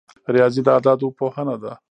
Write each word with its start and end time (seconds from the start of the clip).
ریاضي 0.33 0.61
د 0.63 0.67
اعدادو 0.75 1.07
پوهنه 1.17 1.55
ده 1.63 1.71